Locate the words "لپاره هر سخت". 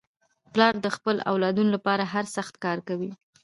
1.75-2.53